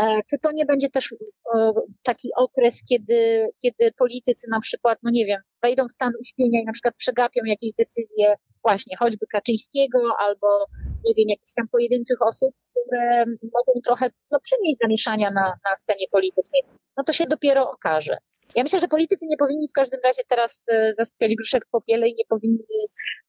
[0.00, 1.14] E, czy to nie będzie też
[1.54, 6.60] e, taki okres, kiedy, kiedy politycy na przykład, no nie wiem, wejdą w stan uśpienia
[6.60, 8.34] i na przykład przegapią jakieś decyzje
[8.64, 10.66] właśnie choćby Kaczyńskiego albo
[11.06, 16.06] nie wiem, jakichś tam pojedynczych osób, które mogą trochę no, przynieść zamieszania na, na scenie
[16.10, 16.62] politycznej,
[16.96, 18.16] no to się dopiero okaże.
[18.54, 22.08] Ja myślę, że politycy nie powinni w każdym razie teraz e, zasypiać gruszek w popiele
[22.08, 22.58] i nie powinni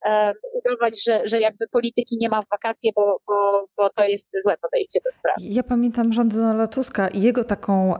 [0.05, 4.27] um, udawać, że, że jakby polityki nie ma w wakacje, bo, bo, bo to jest
[4.43, 5.37] złe podejście do sprawy.
[5.41, 7.93] Ja pamiętam rząd Donalda Tuska i jego taką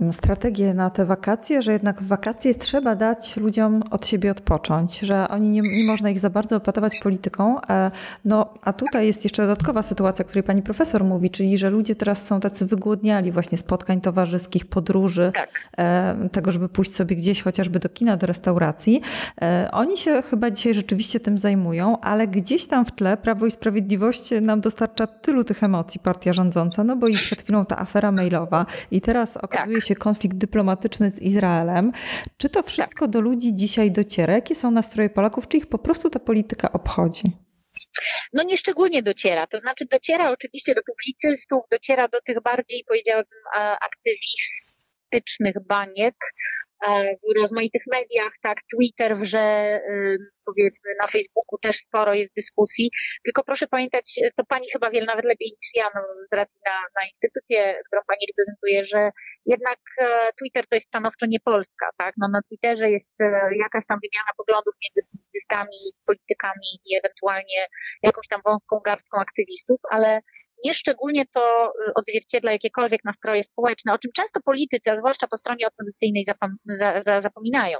[0.00, 4.98] um, strategię na te wakacje, że jednak w wakacje trzeba dać ludziom od siebie odpocząć,
[4.98, 7.60] że oni nie, nie można ich za bardzo opatować polityką.
[7.60, 7.90] E,
[8.24, 11.94] no, a tutaj jest jeszcze dodatkowa sytuacja, o której pani profesor mówi, czyli że ludzie
[11.94, 15.30] teraz są tacy wygłodniali właśnie spotkań towarzyskich, podróży.
[15.34, 15.50] Tak.
[15.78, 19.02] E, tego, żeby pójść sobie gdzieś chociażby do kina, do restauracji.
[19.42, 23.50] E, oni się chyba dzisiaj rzeczywiście tym zajmują, ale gdzieś tam w tle Prawo i
[23.50, 28.12] Sprawiedliwość nam dostarcza tylu tych emocji partia rządząca, no bo i przed chwilą ta afera
[28.12, 31.92] mailowa i teraz okazuje się konflikt dyplomatyczny z Izraelem.
[32.36, 33.10] Czy to wszystko tak.
[33.10, 34.34] do ludzi dzisiaj dociera?
[34.34, 35.48] Jakie są nastroje Polaków?
[35.48, 37.22] Czy ich po prostu ta polityka obchodzi?
[38.32, 39.46] No nieszczególnie dociera.
[39.46, 43.38] To znaczy dociera oczywiście do publicystów, dociera do tych bardziej, powiedziałabym,
[43.80, 44.65] aktywistów,
[45.10, 46.14] politycznych baniek
[46.88, 49.80] e, w rozmaitych mediach, tak, Twitter wrze,
[50.46, 52.90] powiedzmy na Facebooku też sporo jest dyskusji,
[53.24, 56.00] tylko proszę pamiętać, to pani chyba wie nawet lepiej niż ja, no,
[56.32, 59.10] z racji na, na instytucję, którą pani reprezentuje, że
[59.46, 63.26] jednak e, Twitter to jest stanowczo nie Polska, tak, no na Twitterze jest e,
[63.64, 67.60] jakaś tam wymiana poglądów między publicystami, politykami i ewentualnie
[68.02, 70.20] jakąś tam wąską garstką aktywistów, ale
[70.64, 75.66] nieszczególnie to y, odzwierciedla jakiekolwiek nastroje społeczne, o czym często politycy, a zwłaszcza po stronie
[75.66, 76.26] opozycyjnej
[77.22, 77.78] zapominają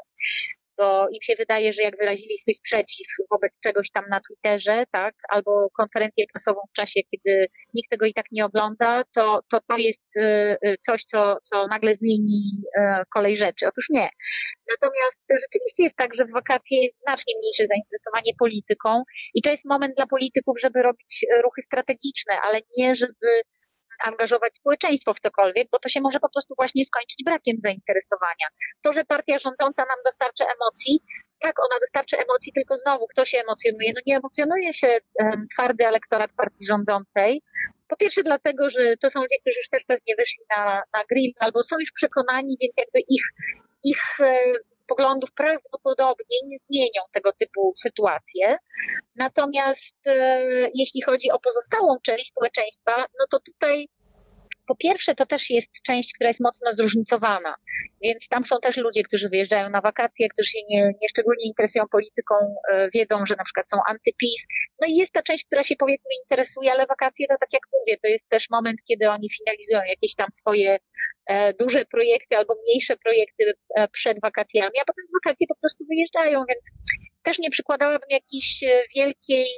[0.78, 5.14] bo im się wydaje, że jak wyrazili swój sprzeciw wobec czegoś tam na Twitterze, tak,
[5.28, 9.76] albo konferencję prasową w czasie, kiedy nikt tego i tak nie ogląda, to to, to
[9.76, 12.80] jest y, y, coś, co, co nagle zmieni y,
[13.14, 13.68] kolej rzeczy.
[13.68, 14.08] Otóż nie.
[14.70, 19.02] Natomiast rzeczywiście jest tak, że w wakacje jest znacznie mniejsze zainteresowanie polityką
[19.34, 23.42] i to jest moment dla polityków, żeby robić ruchy strategiczne, ale nie żeby
[24.04, 28.46] angażować społeczeństwo w cokolwiek, bo to się może po prostu właśnie skończyć brakiem zainteresowania.
[28.82, 31.02] To, że partia rządząca nam dostarczy emocji,
[31.40, 33.92] tak, ona dostarczy emocji, tylko znowu, kto się emocjonuje?
[33.94, 37.42] No nie emocjonuje się um, twardy elektorat partii rządzącej.
[37.88, 41.32] Po pierwsze dlatego, że to są ludzie, którzy już też pewnie wyszli na, na grill
[41.38, 43.24] albo są już przekonani, więc jakby ich,
[43.84, 44.02] ich
[44.86, 48.58] poglądów prawdopodobnie nie zmienią tego typu sytuacje.
[49.16, 50.40] Natomiast e,
[50.74, 53.88] jeśli chodzi o pozostałą część społeczeństwa, no to tutaj
[54.66, 57.54] po pierwsze, to też jest część, która jest mocno zróżnicowana,
[58.02, 61.84] więc tam są też ludzie, którzy wyjeżdżają na wakacje, którzy się nie, nie szczególnie interesują
[61.92, 62.34] polityką,
[62.72, 64.46] e, wiedzą, że na przykład są antypis.
[64.80, 67.96] No i jest ta część, która się powiedzmy interesuje, ale wakacje to tak jak mówię,
[68.02, 70.78] to jest też moment, kiedy oni finalizują jakieś tam swoje
[71.26, 73.44] e, duże projekty albo mniejsze projekty
[73.76, 76.60] e, przed wakacjami, a potem wakacje po prostu wyjeżdżają, więc
[77.26, 78.64] też nie przykładałabym jakiejś
[78.96, 79.48] wielkiej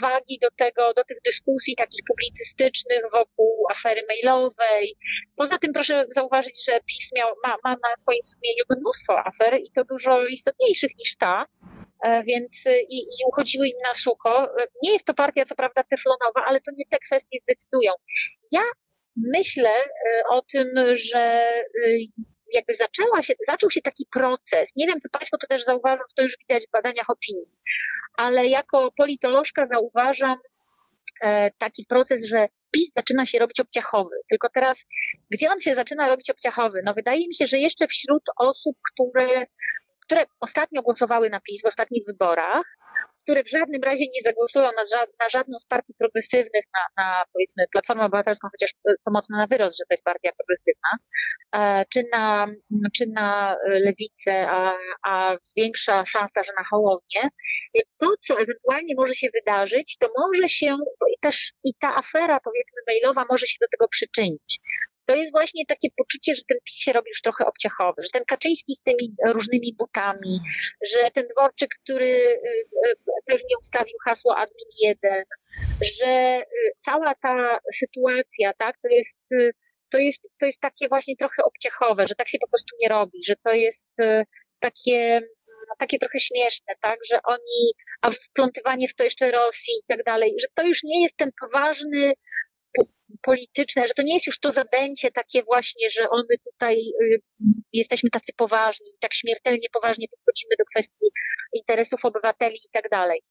[0.00, 4.96] wagi do tego, do tych dyskusji takich publicystycznych wokół afery mailowej.
[5.36, 9.70] Poza tym proszę zauważyć, że PiS miał, ma, ma na swoim sumieniu mnóstwo afer i
[9.72, 11.46] to dużo istotniejszych niż ta,
[12.04, 12.52] e, więc
[12.88, 14.48] i, i uchodziły im na sucho.
[14.82, 17.92] Nie jest to partia, co prawda, teflonowa, ale to nie te kwestie zdecydują.
[18.50, 18.62] Ja
[19.16, 21.62] myślę e, o tym, że e,
[22.52, 24.66] jakby zaczęła się, zaczął się taki proces.
[24.76, 27.46] Nie wiem, czy Państwo to też zauważą, to już widać w badaniach opinii,
[28.16, 30.36] ale jako politolożka zauważam
[31.22, 34.16] e, taki proces, że PiS zaczyna się robić obciachowy.
[34.30, 34.84] Tylko teraz,
[35.30, 36.82] gdzie on się zaczyna robić obciachowy?
[36.84, 39.46] No wydaje mi się, że jeszcze wśród osób, które,
[40.06, 42.66] które ostatnio głosowały na PiS w ostatnich wyborach,
[43.22, 47.64] które w żadnym razie nie zagłosują na, na żadną z partii progresywnych, na, na powiedzmy
[47.72, 50.90] Platformę Obywatelską, chociaż to mocno na wyrost, że to jest partia progresywna,
[51.54, 52.46] e, czy na,
[52.96, 57.22] czy na lewicę, a, a większa szansa, że na Hołownię,
[58.00, 60.76] to, co ewentualnie może się wydarzyć, to może się
[61.20, 64.60] też i ta afera, powiedzmy, mailowa może się do tego przyczynić
[65.06, 68.24] to jest właśnie takie poczucie, że ten PiS się robi już trochę obciachowy, że ten
[68.24, 70.40] Kaczyński z tymi różnymi butami,
[70.92, 72.40] że ten Dworczyk, który y,
[72.88, 72.96] y,
[73.26, 75.24] pewnie ustawił hasło admin 1,
[76.00, 79.18] że y, cała ta sytuacja, tak, to jest
[79.92, 83.24] to jest, to jest takie właśnie trochę obciachowe, że tak się po prostu nie robi,
[83.24, 83.88] że to jest
[84.58, 85.20] takie,
[85.78, 87.72] takie trochę śmieszne, tak, że oni,
[88.02, 91.30] a wplątywanie w to jeszcze Rosji i tak dalej, że to już nie jest ten
[91.40, 92.12] poważny
[93.22, 97.20] polityczne, że to nie jest już to zadęcie takie właśnie, że my tutaj y,
[97.72, 101.06] jesteśmy tacy poważni, tak śmiertelnie poważnie podchodzimy do kwestii
[101.52, 103.22] interesów obywateli i tak dalej.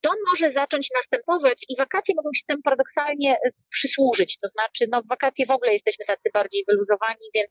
[0.00, 4.38] To może zacząć następować i wakacje mogą się temu paradoksalnie y, przysłużyć.
[4.38, 7.50] To znaczy, no w wakacje w ogóle jesteśmy tacy bardziej wyluzowani, więc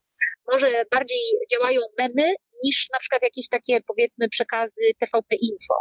[0.51, 1.21] może bardziej
[1.53, 5.76] działają memy niż na przykład jakieś takie powiedzmy przekazy TVP Info.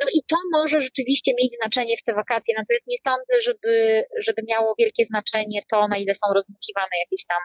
[0.00, 4.42] No i to może rzeczywiście mieć znaczenie w te wakacje, natomiast nie sądzę, żeby, żeby
[4.48, 7.42] miało wielkie znaczenie to, na ile są rozmukiwane jakieś tam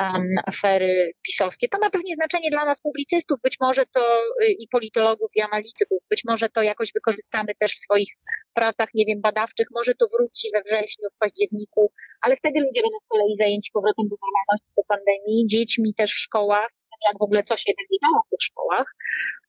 [0.00, 1.68] um, afery pisowskie.
[1.68, 4.02] To ma pewnie znaczenie dla nas publicystów, być może to
[4.42, 8.12] y, i politologów, i analityków, być może to jakoś wykorzystamy też w swoich
[8.54, 11.92] pracach, nie wiem, badawczych, może to wróci we wrześniu, w październiku,
[12.22, 16.18] ale wtedy ludzie będą z kolei zajęci powrotem do normalności po pandemii, dziećmi też w
[16.18, 16.70] szkołach,
[17.08, 18.94] jak w ogóle co się będzie działo w tych szkołach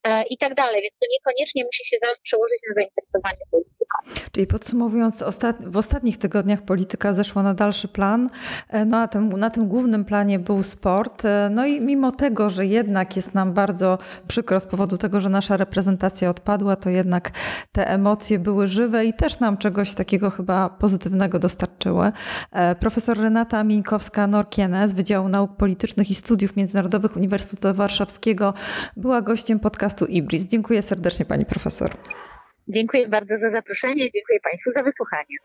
[0.03, 0.81] e, i tak dalej.
[0.81, 3.81] Więc to niekoniecznie musi się zaraz przełożyć na zainteresowanie polityką.
[4.31, 5.23] Czyli podsumowując,
[5.59, 8.29] w ostatnich tygodniach polityka zeszła na dalszy plan.
[8.69, 11.25] E, no a tym, na tym głównym planie był sport.
[11.25, 13.97] E, no i mimo tego, że jednak jest nam bardzo
[14.27, 17.31] przykro z powodu tego, że nasza reprezentacja odpadła, to jednak
[17.71, 22.11] te emocje były żywe i też nam czegoś takiego chyba pozytywnego dostarczyły.
[22.79, 28.53] Profesor Renata Mińkowska-Norkiene z Wydziału Nauk Politycznych i Studiów Międzynarodowych Uniwersytetu Uniwersytetu Warszawskiego
[28.97, 30.47] była gościem podcastu Ibris.
[30.47, 31.89] Dziękuję serdecznie pani profesor.
[32.67, 35.37] Dziękuję bardzo za zaproszenie, dziękuję Państwu za wysłuchanie.